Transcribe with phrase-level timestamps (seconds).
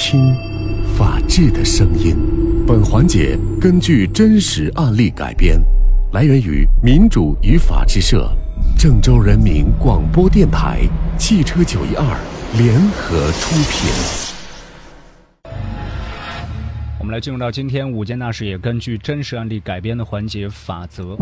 [0.00, 0.32] 听
[0.96, 2.16] 法治的声音。
[2.64, 5.60] 本环节根据真实案例改编，
[6.12, 8.32] 来源于民主与法治社、
[8.78, 10.82] 郑州人民广播电台、
[11.18, 12.04] 汽车九一二
[12.56, 13.90] 联合出品。
[17.00, 21.16] 我们来进入到今天五件大事也根据真实案例改编的环节法则。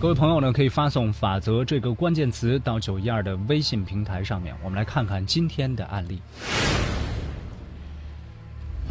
[0.00, 6.20] 各位朋友呢，可以发送“法则”这个关键词到九一二的微信平台上面，我们来看看今天的案例。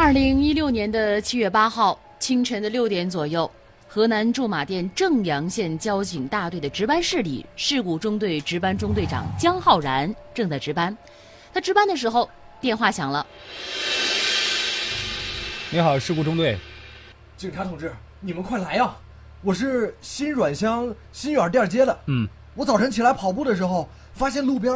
[0.05, 3.49] 二零一六年的七月八号清晨的六点左右，
[3.87, 10.95] 河南驻马店正阳县交警大队的值班室里，事故中队值班中队长江浩然正在值班。
[11.51, 12.29] 他值班的时候，
[12.61, 13.25] 电话响了。
[15.71, 16.55] 你好，事故中队。
[17.35, 18.95] 警察同志，你们快来呀！
[19.41, 21.99] 我是新阮乡新远店街的。
[22.05, 24.71] 嗯，我早晨起来跑步的时候，发现路边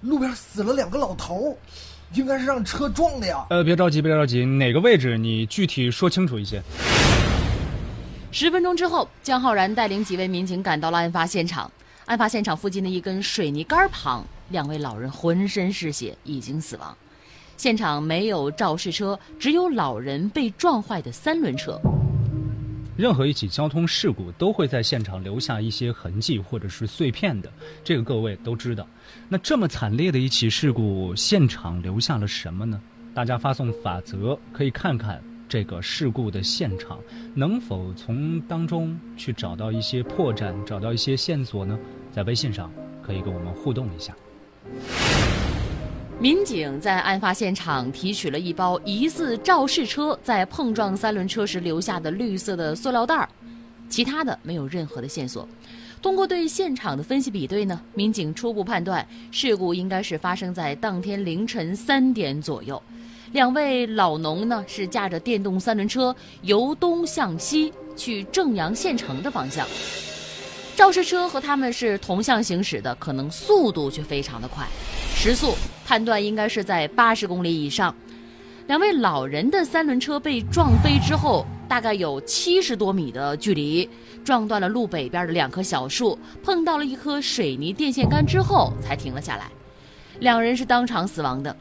[0.00, 1.56] 路边死了两个老头，
[2.14, 3.44] 应该是让车撞的呀。
[3.50, 5.16] 呃，别着急，别着急，哪个位置？
[5.16, 6.62] 你具体说清楚一些。
[8.30, 11.70] 十分钟之后，江浩然带领几位民警赶到了案发现场。
[12.06, 16.96] 案发现场附近的一根水泥杆旁，两位老人浑身是血，已经死亡。
[17.56, 21.80] 现场没有肇事车，只有老人被撞坏的三轮车。
[23.02, 28.86] 任何一起交通事故都会在现场留下一些痕迹或者是碎片的，这个各位都知道。
[29.28, 32.80] 那这么惨烈的一起事故，现场留下了什么呢？
[33.12, 37.00] 大家发送法则，可以看看这个事故的现场
[37.34, 41.76] 能否从当中去找到一些破绽，找到一些线索呢？
[42.12, 42.70] 在微信上
[43.02, 44.14] 可以跟我们互动一下。
[46.22, 53.28] 民警在案发现场提取了一包疑似肇事车在碰撞三轮车时留下的绿色的塑料袋儿，
[53.88, 55.48] 其他的没有任何的线索。
[56.00, 62.80] 通过对现场的分析比对呢，民警初步判断事故应该是发生在当天凌晨三点左右。
[63.32, 69.66] 两位老农呢是驾着电动三轮车由东向西去正阳县城的方向，
[70.76, 74.64] 肇事车和他们是同向行驶的，可能速度却非常的快，
[75.16, 75.56] 时速。
[75.92, 77.94] 判断应该是在八十公里以上。
[78.66, 83.86] 两位老人的三轮车被撞飞之后，大概有七十多米的距离，
[84.24, 89.50] 撞断了路北边的两棵小树，碰到了一棵水泥电线杆之后才停了下来。
[90.20, 91.54] 两人是当场死亡的。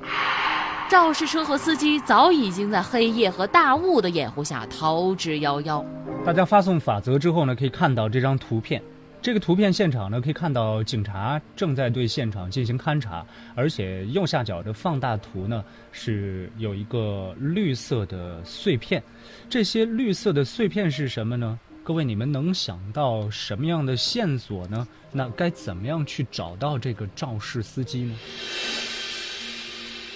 [0.89, 5.83] 肇事车和司机早已经在黑夜和大雾的掩护下逃之夭夭。
[6.25, 8.81] 大家发送法则之后呢，可以看到这张图片。
[9.21, 13.23] 这个图片现场呢，可以看到警察正在对现场进行勘查，
[13.53, 19.01] 而且右下角的放大图呢是有一个绿色的碎片。
[19.47, 21.59] 这些绿色的碎片是什么呢？
[21.83, 24.87] 各位，你们能想到什么样的线索呢？
[25.11, 28.15] 那该怎么样去找到这个肇事司机呢？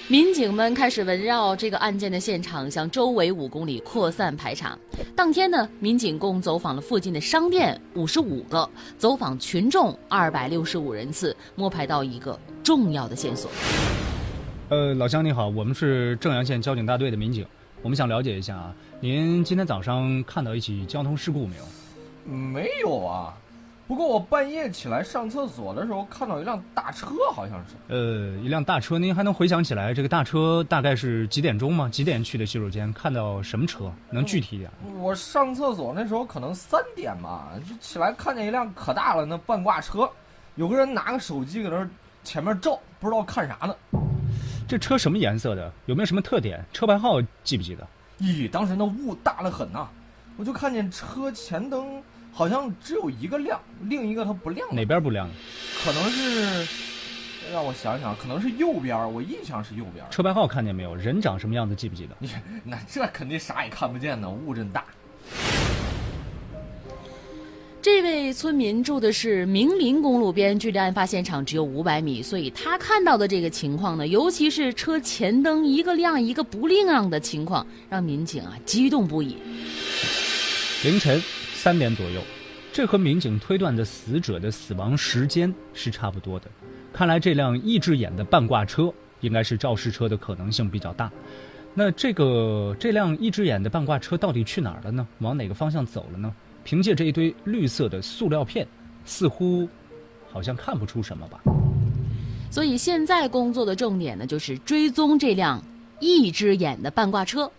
[0.07, 4.77] 民警们开始围绕这个案件的现场向周围五公里扩散排查。
[5.15, 13.49] 当天呢，民警共走访了附近的商店五十五个，走访群众二百六十五人次，摸排到一个重要的线索。
[14.69, 17.43] 呃，老乡你好，我们是正阳县交警大队的民警，
[17.81, 22.31] 我们想了解一下啊，您今天早上看到一起交通事故没有？
[22.31, 23.35] 没有啊。
[23.87, 27.75] 不过我半夜起来上厕所的时候，看到一辆大车，好像是。
[27.87, 31.87] 呃，一辆大车，您还能回想起来这个大车大概是几点钟吗？
[31.87, 32.91] 几点去的洗手间？
[32.93, 33.91] 看到什么车？
[34.09, 34.71] 能具体一点？
[34.97, 40.09] 我上厕所那时候可能三点吧，就起来看见一辆可大了那半挂车，
[40.55, 41.87] 有个人拿个手机搁那
[42.23, 43.75] 前面照，不知道看啥呢。
[44.67, 45.71] 这车什么颜色的？
[45.85, 46.65] 有没有什么特点？
[46.73, 47.87] 车牌号记不记得？
[48.19, 49.87] 咦，当时那雾大得很呐，
[50.37, 52.01] 我就看见车前灯。
[52.37, 54.67] 好像只有一个亮，另一个它不亮。
[54.75, 55.29] 哪边不亮？
[55.81, 56.67] 可能是，
[57.53, 59.13] 让我想想，可能是右边。
[59.13, 60.05] 我印象是右边。
[60.11, 60.93] 车牌号看见没有？
[60.93, 61.73] 人长什么样子？
[61.73, 62.15] 记不记得？
[62.19, 62.29] 你
[62.65, 64.83] 那这肯定啥也看不见呢，雾真大。
[67.81, 79.37] 这位村民住的是明林公路边，距离案发现场只有五百米，所以他看到的这个情况呢，尤其是车前灯一个亮一个不亮的情况，让民警啊激动不已。
[80.83, 81.23] 凌晨。
[81.65, 82.21] 三点左右，
[82.71, 86.45] 这和民警推断的死者的死亡时间是差不多的。
[86.93, 91.11] 看来这辆一只眼的半挂车应该是肇事车的可能性比较大。
[91.73, 95.07] 那这个这辆一只眼的半挂车到底去哪儿了呢？
[95.17, 96.31] 往哪个方向走了呢？
[96.63, 98.67] 凭借这一堆绿色的塑料片，
[99.03, 99.67] 似乎
[100.31, 101.41] 好像看不出什么吧。
[102.51, 105.59] 所以现在工作的重点呢，就是追踪这辆
[105.99, 107.51] 一只眼的半挂车。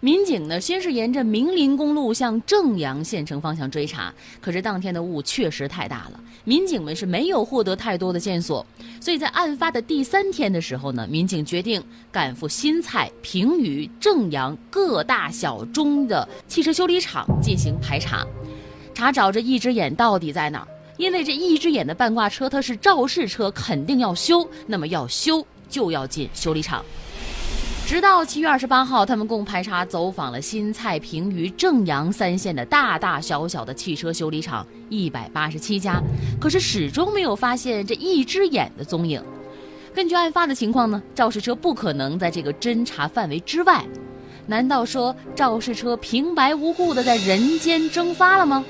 [0.00, 8.64] 民警呢，先是沿着明林公路向正阳县城方向追查，可是当天的雾确实太大了，民警们是没有获得太多的线索，
[9.00, 18.24] 所以在案发的第三天的时候呢，民警决定赶赴新蔡、平舆、正阳各大小中的汽车修理厂进行排查，
[18.94, 20.68] 查找这一只眼到底在哪儿。
[20.96, 26.84] 因为这一只眼的半挂车它是肇事车，肯定要修，那么要修就要进修理厂。
[27.88, 35.98] 直到七月二十八号，他们共排查走访了新蔡、平舆、正阳三县的大大小小的汽车修理厂一百八十七家，
[36.38, 39.24] 可是始终没有发现这一只眼的踪影。
[39.94, 43.82] 根据案发的情况呢，肇事车不可能在这个侦查范围之外。
[44.44, 48.62] 难道说肇事车平白无故的在人间蒸发了吗？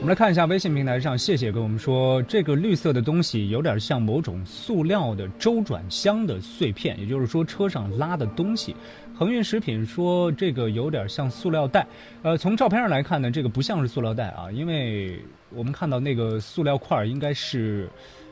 [0.00, 8.74] 我们来看一下微信平台上，谢谢跟我们说，这个绿色的东西有点像某种塑料的周转箱的碎片，也就是说车上拉的东西。
[9.14, 11.86] 恒运食品说这个有点像塑料袋，
[12.22, 17.86] 呃，从照片上来看呢，这个不像是塑料袋啊，因为我们看到那个塑料块应该是，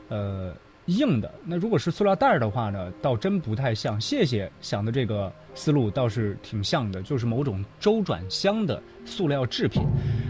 [0.07, 0.51] 呃。
[0.97, 3.99] 硬的那如果是塑料袋的话呢，倒真不太像。
[3.99, 9.83] 谢谢想的这个思路倒是挺像的，就是某种周转箱的塑料制品。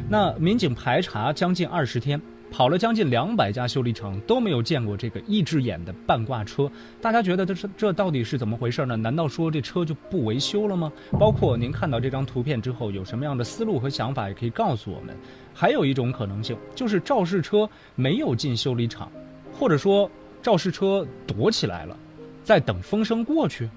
[0.09, 2.19] 那民警排查将近二十天，
[2.51, 6.69] 跑了将近两百家修理厂，都没有见过这个一只眼的半挂车。
[7.01, 8.97] 大家觉得这是这到底是怎么回事呢？
[8.97, 10.91] 难道说这车就不维修了吗？
[11.19, 15.15] 包括您看到这张图片之后，有什么样的思路和想法，也可以告诉我们。
[15.53, 19.09] 还有一种可能性，就是肇事车没有进修理厂，
[19.53, 20.09] 或者说。
[20.41, 21.97] 肇事车躲起来了，
[22.43, 23.69] 在等风声过去，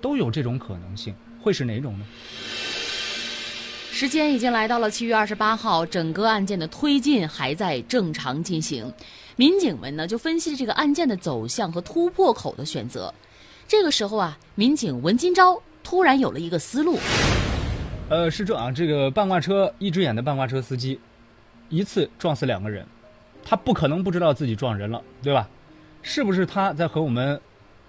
[0.00, 2.04] 都有这种可能性，会是哪种呢？
[3.92, 8.90] 时间已经来到了七月二十八号，整个案件的推进还在正常进行。
[9.36, 13.12] 民警们呢就分析这个案件的走向和突破口的选择。
[13.68, 16.98] 这个时候啊，民警文金钊突然有了一个思路。
[18.08, 20.98] 呃，是这啊，这个半挂车一只眼的半挂车司机，
[21.68, 22.86] 一次撞死两个人。
[23.44, 25.48] 他不可能不知道自己撞人了，对吧？
[26.02, 27.40] 是不是他在和我们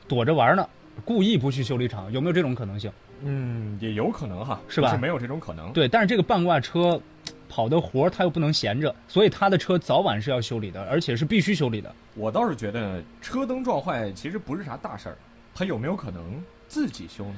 [0.08, 0.68] 躲着玩呢？
[1.06, 2.92] 故意不去修理厂，有没有这种可能性？
[3.24, 4.92] 嗯，也有可能哈，是吧？
[4.92, 5.72] 是没有这种可能。
[5.72, 7.00] 对，但是这个半挂车
[7.48, 11.94] 跑的活他又不能闲着，所以他的车早晚是要修理的，而且是必须修理的。
[12.16, 15.18] 我倒是觉得车灯撞坏其实不是啥大事儿，
[15.54, 17.36] 他有没有可能自己修呢？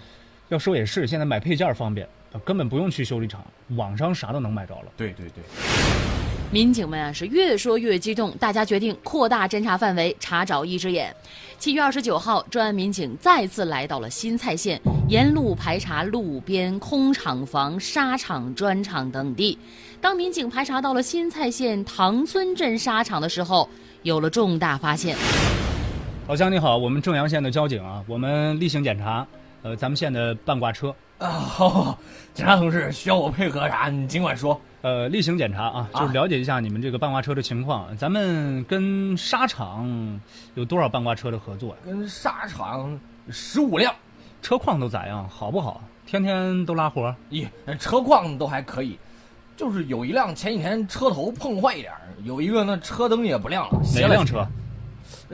[0.50, 2.08] 要说也是，现在买配件方便，
[2.44, 3.44] 根本不用去修理厂，
[3.76, 4.92] 网上啥都能买着了。
[4.98, 5.44] 对对对。
[6.54, 11.12] 民警们啊是越说越激动，大家决定扩大侦查范围，查找一只眼。
[11.58, 14.80] 七月二十九号，专案民警再次来到了新蔡县，
[15.10, 19.58] 沿路排查路边空厂房、沙场、砖厂等地。
[20.00, 23.68] 当民警排查到了新蔡县唐村镇沙场的时候，
[24.04, 25.18] 有了重大发现。
[26.28, 29.26] 老乡你好，我们正阳县的交警啊，我们例行检查，
[29.64, 30.94] 呃，咱们县的半挂车。
[31.24, 31.98] 啊，好，好好
[32.34, 33.88] 警察同志需要我配合啥？
[33.88, 34.60] 你尽管说。
[34.82, 37.96] 呃，例行检查啊，就是了解一下你们这个半挂车的情况。
[37.96, 40.20] 咱们跟沙场
[40.56, 41.78] 有多少半挂车的合作呀？
[41.86, 43.00] 跟沙场
[43.30, 43.96] 十五辆，
[44.42, 45.26] 车况都咋样？
[45.30, 45.82] 好不好？
[46.06, 47.16] 天天都拉活？
[47.32, 47.48] 咦，
[47.80, 49.00] 车况都还可以，
[49.56, 51.94] 就是有一辆前几天车头碰坏一点
[52.24, 53.80] 有一个那车灯也不亮了。
[53.96, 54.46] 哪辆车？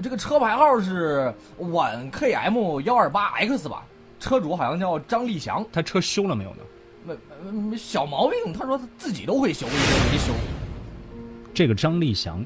[0.03, 3.83] 这个车牌号是皖 KM 幺二八 X 吧？
[4.19, 5.65] 车主好像叫张立祥。
[5.71, 6.57] 他车修了没有呢？
[7.05, 10.33] 没没小毛病，他说他自己都会修，没修。
[11.53, 12.45] 这个张立祥，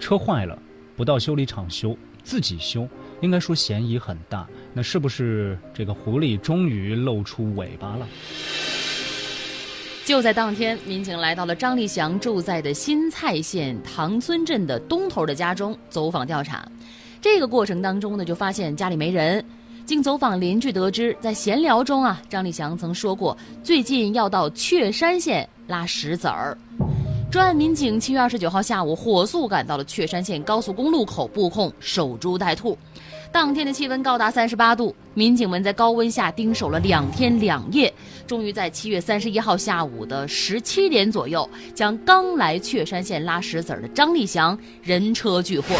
[0.00, 0.58] 车坏了
[0.96, 2.88] 不到修理厂修，自己修，
[3.20, 4.48] 应该说嫌疑很大。
[4.72, 8.06] 那是不是这个狐狸终于露出尾巴了？
[10.04, 16.66] 就在当天，民警来到了张立祥住在的新蔡县唐村镇的东头的家中走访调查。
[17.20, 19.44] 这个过程当中呢，就发现家里没人。
[19.84, 26.56] 经走访邻居得知，在闲聊中啊，张立祥曾说过最近要到雀山县拉石子儿。
[27.30, 32.76] 专案民警七月二十九号下午火速赶到了雀山县高速公路口布控守株待兔。
[33.32, 37.92] 当天的气温高达三十八度，民警们在高温下盯守了两天两夜，
[38.26, 45.74] 终于在七月三十一号下午的十七点左右，将刚来雀山县拉石子儿的张立祥人车俱获。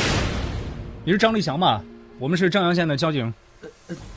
[1.04, 1.85] 你是张立祥吧？
[2.18, 3.32] 我们是正阳县的交警。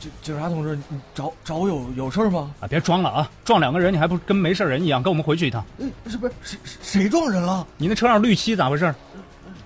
[0.00, 2.50] 警警察同志，你找找我有有事吗？
[2.60, 3.30] 啊，别装了啊！
[3.44, 5.02] 撞两个人，你还不跟没事人一样？
[5.02, 5.64] 跟我们回去一趟。
[5.78, 7.66] 嗯，是不是谁谁撞人了？
[7.76, 8.94] 你那车上绿漆咋回事？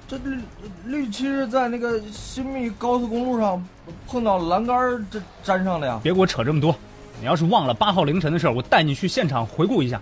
[0.06, 0.38] 这绿
[0.84, 3.64] 绿漆是在那个新密高速公路上
[4.06, 6.00] 碰到栏杆这粘上的呀。
[6.02, 6.75] 别给我扯这么多！
[7.20, 10.00] 你要是忘了八号凌晨的事我带你去现场回顾一下。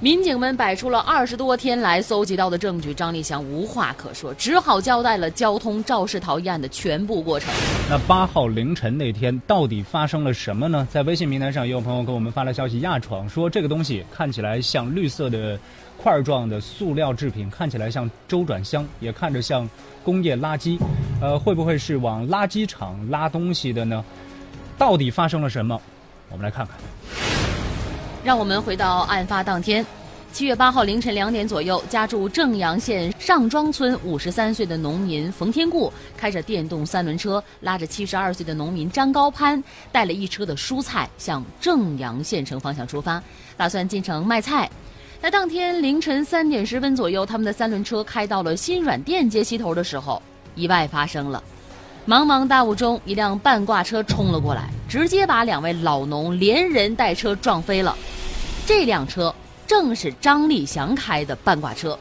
[0.00, 7.52] 民警们摆出了二十多天来搜集到的证据，张立祥无话可说，只好交代了交通肇事逃逸案的全部过程。
[7.88, 10.86] 那八号凌晨那天到底发生了什么呢？
[10.90, 15.58] 在微信平台上，也有朋友给我们发来消息，亚闯说这个东西看起来像绿色的
[15.96, 19.68] 块状的塑料制品，看起来像周转箱，也看着像
[20.04, 20.78] 工业垃圾，
[21.22, 24.04] 呃，会不会是往垃圾场拉东西的呢？
[24.76, 25.80] 到底发生了什么？
[26.30, 26.76] 我们来看看。
[28.24, 29.84] 让我们回到案发当天，
[30.32, 39.62] 七月八号凌晨两点左右，家住正阳县上庄村五十三岁的农民冯天固开着电动三轮车，拉着七十二岁的农民张高攀，
[39.92, 43.22] 带了一车的蔬菜向正阳县城方向出发，
[43.58, 44.70] 打算进城卖菜。
[45.20, 50.22] 在当天凌晨三点十分左右，他们的三轮车开到了新软店街西头的时候，
[50.54, 51.44] 意外发生了。
[52.06, 57.94] 茫茫大雾中，一辆半挂车冲了过来，直接把两位老农连人带车撞飞了。
[58.66, 59.34] 这辆车
[59.66, 61.98] 正是张立祥开的半挂车。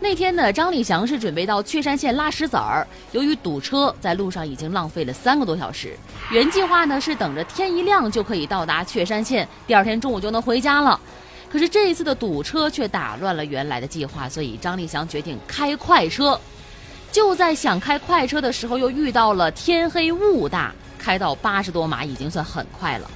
[0.00, 5.96] 那天呢，张立祥是准备到雀山县拉石子儿，由于堵车，在路上已经浪费了三个多小时。
[6.32, 11.00] 原计划呢是等着天一亮就可以到达雀山县，第二天中午就能回家了。
[11.48, 16.38] 可是这一次的堵车却打乱了原来的计划，所以张立祥决定开快车。
[17.12, 23.08] 就在想开快车的时候，又遇到了天黑雾大，开到八十多码已经算很快了。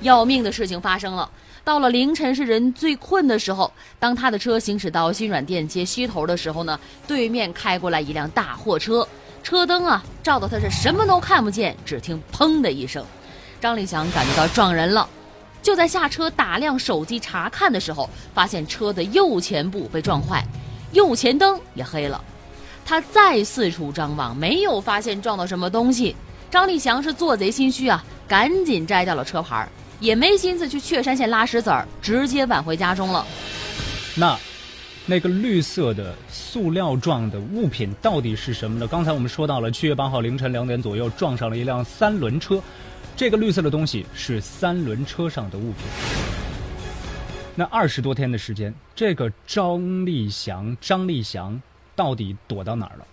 [0.00, 1.30] 要命的事情发生了，
[1.64, 9.06] 到了凌晨是人最困的时候，当他的车行驶到新软店街西头的时候呢，对面开过来一辆大货车，
[9.42, 13.02] 车灯啊照的他是什么都看不见，只听砰的一声，
[13.60, 15.08] 张立祥感觉到撞人了，
[15.62, 20.44] 就在下车打量手机查看的时候，发现车的右前部被撞坏，
[20.92, 22.22] 右前灯也黑了。
[22.84, 26.14] 他再四处张望，没有发现撞到什么东西。
[26.50, 29.66] 张立祥是做贼心虚啊，赶紧摘掉了车牌，
[30.00, 33.26] 也没心思去雀山县拉石子儿，直接返回家中了。
[34.14, 34.38] 那，
[35.06, 38.86] 那个绿色的塑料状的物品到底是什么呢？
[38.86, 42.62] 刚才我们说到了，七月八号凌晨两点左右撞上了一辆三轮车，
[43.16, 45.82] 这个绿色的东西是三轮车上的物品。
[47.54, 51.60] 那二十多天的时间，这个张立祥，张立祥。
[51.96, 53.06] 到底躲到哪儿了？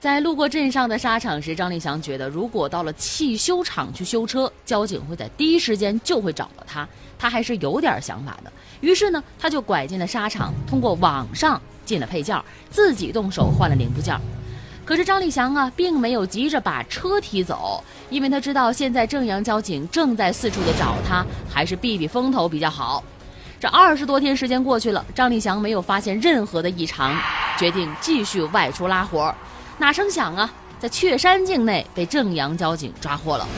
[0.00, 6.88] 在路过镇上的沙场时，张立祥觉得，如果到了汽修厂去修车，交警会在第一时间就会找到他。
[7.18, 8.50] 他还是有点想法的。
[8.80, 14.18] 于是呢，他就拐进了沙场，通过网上进了配件，自己动手换了零部件。
[14.86, 23.04] 可是张立祥啊，并没有急着把车提走，因为他知道现在正阳交警正在四处的找他，还是避避风头比较好。
[23.60, 27.14] 这二十多天时间过去了，张立祥没有发现任何的异常。
[27.58, 29.34] 决定继续外出拉活，
[29.80, 33.48] 哪成想啊，在雀山境内被正阳交警抓获了。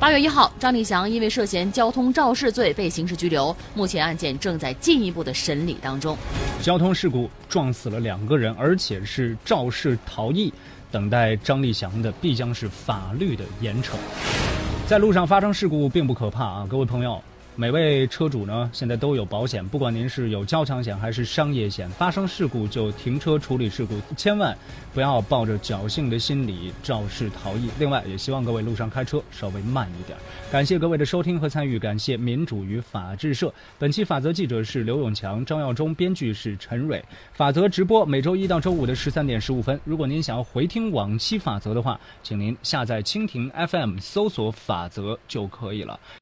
[0.00, 6.16] 八月一号，张立祥因为涉嫌交通肇事罪被刑事拘留，目前案件正在进一步的审理当中。
[6.62, 10.50] 交通事故撞死了两个人，而且是肇事逃逸，
[10.90, 13.96] 等待张立祥的必将是法律的严惩。
[14.86, 17.22] 在路上发生事故并不可怕啊，各位朋友。
[17.56, 24.56] 每位车主呢，现在都有保险，不管您是有交强险还是商业险，发生事故就停车处理事故，千万
[24.92, 27.70] 不要抱着侥幸的心理肇事逃逸。
[27.78, 30.18] 另外，也希望各位路上开车稍微慢一点。
[30.50, 33.54] 感谢各位的收听和参与，感谢民主与法制社。
[33.78, 37.04] 本期法则记者是刘永强、张耀忠，编剧是陈蕊。
[37.34, 39.80] 法则直播每周一到周五的十三点十五分。
[39.84, 46.00] 如果您想要回听往期法则的话，请您下载蜻蜓 FM 搜索“法则”就可以了。